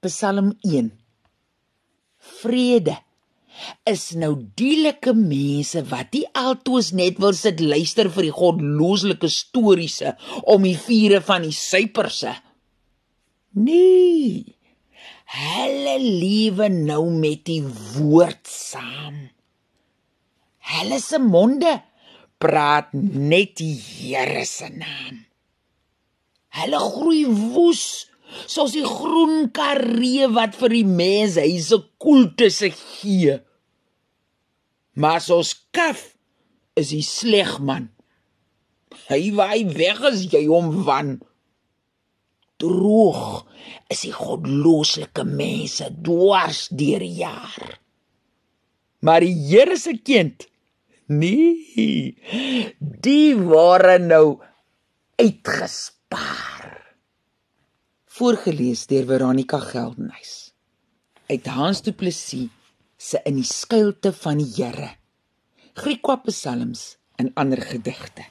[0.00, 0.86] Psalm 1.
[2.40, 2.94] Vrede
[3.84, 10.14] is nou dielike mense wat nie altoos net wil sit luister vir die godlooslike storiese
[10.54, 12.32] om die vure van die suiperse.
[13.60, 14.56] Nee.
[15.36, 19.26] Hulle lewe nou met die woord saam.
[20.70, 21.76] Hulle se monde
[22.40, 25.26] praat net die Here se naam.
[26.56, 28.09] Hulle groei woes
[28.46, 33.38] soos die groen karee wat vir die mense hy se koelte se gee.
[35.00, 36.10] Maar soos kaf
[36.78, 37.88] is hy sleg man.
[39.10, 41.18] Hy waai weg as jy hom wan.
[42.60, 43.46] Droog
[43.92, 47.78] is die godlooslike mense dwars deur die jaar.
[49.00, 50.44] Maar die Here se kind,
[51.08, 52.12] nee,
[52.78, 54.24] die ware nou
[55.20, 56.49] uitgespaar
[58.10, 60.52] voorgeles deur Veronica Geldenhuys.
[61.30, 62.50] Uit Hans Du Plessis
[62.98, 64.90] se in die skuilte van die Here.
[65.78, 68.26] Griekwa psalms en ander gedigte